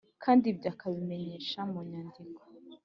[0.23, 2.41] Kandi ibyo akabimenyesha mu nyandiko